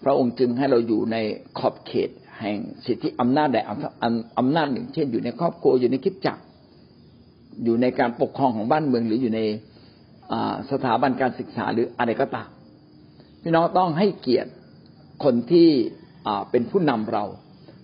[0.03, 1.17] พระองค์จึงให้เราอยู่ใน
[1.57, 2.09] ขอบเขต
[2.41, 3.57] แห่งสิทธิอำนาจใด
[4.39, 6.41] อำนาจหนึ่ง เช่นอยู่ในครอบครัวอยู่ในคิดจักร
[7.63, 9.41] อยู่ในการปกครองของบ้านเมืองหรืออยู่ใน
[10.71, 12.49] สถาบันการศึกษาหรืออะไรก็ตาม
[13.41, 14.51] พี่น้องต้องให้เกียรติ
[15.23, 15.69] คนที่
[16.51, 17.25] เป็นผู้นำเรา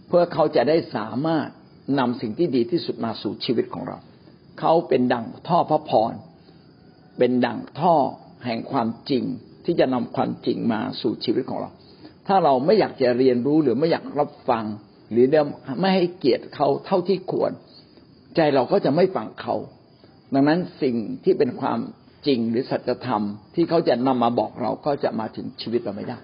[0.08, 1.48] เพื่อเขาจะได้สามารถ
[2.00, 3.98] นำสิ่งที่ดีที่สุดมาสู่ชีวิตของเรา
[4.60, 6.13] เขาเป็นดังท่อพระพร
[7.18, 7.96] เป็นดังท่อ
[8.46, 9.24] แห่งความจริง
[9.65, 11.70] ที่จะนำความจริงมาสู่ชีวิตของเรา
[12.28, 14.66] ถ้าเราไม่อยากจะเรียนรู้หรือไม่อยากรับฟัง
[15.12, 15.26] หรือ
[15.80, 17.52] ไม่ให้เกียรติเขาเท่าที่ควร
[18.36, 19.56] ใจเราก็จะไม่ฟังเขา
[20.34, 21.80] ดังนั้นสิ่งที่เป็นความ
[22.28, 23.24] จริงหรือสัจธรรม
[23.56, 26.18] ที่เขาจะนำมาบอกเราก็จะมาถึงชีวิตเราไม่ได้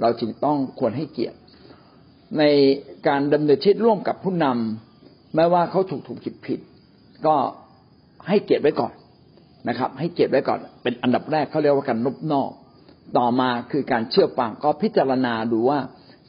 [0.00, 1.38] เราจึงต้องควรให้เกียรติ
[2.38, 2.42] ใน
[3.08, 6.60] การดำเนินชีวิตร่วมกับผู้นำไม่ว่าเขาถูกถูกผิดผิด
[7.26, 7.34] ก็
[8.28, 8.92] ให้เกียรติไว้ก่อน
[9.68, 12.50] นะครับ ให้เกียรติไว้ก่อน เป็นอันดับแรกเขาเรียกว่าการนบนอก
[13.18, 15.80] ต่อมาคือการเชื่อฟังก็พิจารณาดูว่า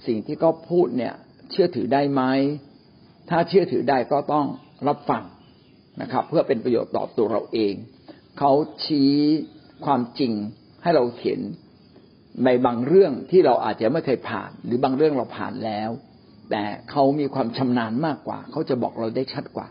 [0.08, 1.14] สิ่งที่เขาพูดเนี่ย
[1.52, 2.22] เชื่อถือได้ไหม
[3.30, 4.46] ถ้าเชื่อถือได้ก็ต้อง
[4.88, 5.24] รับฟัง
[6.02, 7.74] นะครับ เพื่อเป็นประโยชน์ต่อตัวเราเอง
[8.40, 8.52] เขา
[8.86, 9.12] ชี้
[9.86, 10.34] ความจริง
[10.84, 11.40] ให้เราเห็น
[12.46, 15.90] ในบางเรื่องที่เราอาจจะไม่เคยผ่าน หรือบางเรื่องเราผ่านแล้ว
[16.52, 19.68] แต่เขามีความชำนาญมากกว่า เขาจะบอกเราได้ชัดกว่า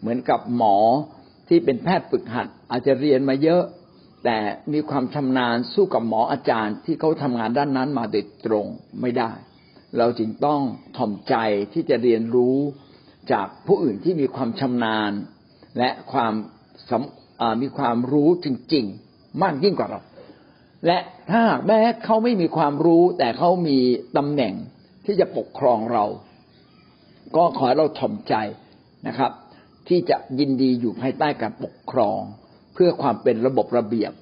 [0.00, 0.76] เหมือนกับหมอ
[1.48, 3.62] ที่เป็นแพทย์ฝึกหัด อาจจะเรียนมาเยอะ
[4.24, 4.38] แต่
[4.72, 8.66] มีความชำนาญสู้กับหมออาจารย์ ที่เขาทำงานด้านนั้นมาโดยตรง
[9.00, 9.32] ไม่ได้
[9.98, 10.60] เราจึงต้อง
[10.96, 11.34] ถ่อมใจ
[11.72, 12.58] ที่จะเรียนรู้
[13.32, 15.12] จากผู้อื่นที่มีความชำนาญ
[15.78, 16.32] และความ
[17.62, 20.00] มีความรู้จริง ๆ มากยิ่งกว่าเรา
[20.86, 20.98] และ
[21.30, 23.78] ถ้าแม้เขาไม่มีความรู้ แต่เขามี
[24.16, 24.54] ตำแหน่ง
[25.06, 26.04] ที่จะปกครองเรา
[27.36, 28.34] ก็ขอให้เราถ่อมใจ
[29.08, 29.32] นะครับ
[29.88, 32.20] ที่จะยินดีอยู่ภายใต้การปกครอง
[32.76, 34.12] เพื่อความเป็นระบบระเบียบ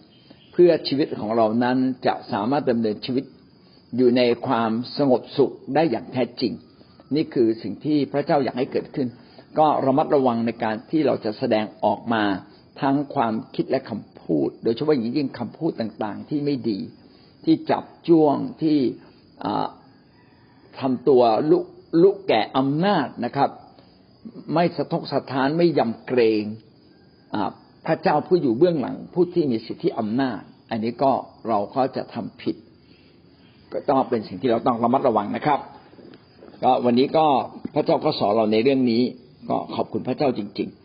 [0.53, 3.25] เพื่อชีวิตของเรานั้นจะสามารถดำเนินชีวิต
[3.97, 6.53] อยู่ในความสงบสุขได้อย่างแท้จริง
[7.15, 9.09] นี่คือสิ่งที่พระเจ้าอยากให้เกิดขึ้น
[9.59, 12.25] ก็ระมัดระวังในการที่เราจะแสดงออกมา
[12.81, 16.79] ทั้งความคิดและคำพูด โดยเฉพาะอย่างยิ่งคำพูดต่างๆ ที่ไม่ดี
[17.45, 18.79] ที่จับจ้วงที่
[20.81, 21.59] ทำตัวลุ
[22.03, 23.51] ลุแก่อำนาจนะครับ
[24.55, 26.45] ไม่สะทกสะท้านไม่ยำเกรง
[27.87, 31.13] พระเจ้าผู้อยู่เบื้องหลังผู้ที่มีสิทธิอำนาจ อันนี้ก็
[31.49, 32.57] เราก็จะทำผิด
[33.73, 35.59] ก็ต้องเป็นสิ่งที่เราต้องระมัดระวังนะครับ
[36.63, 37.27] ก็วันนี้ก็
[37.75, 39.03] พระเจ้าก็สอนเราในเรื่องนี้
[39.49, 40.84] ก็ขอบคุณพระเจ้าจริง ๆ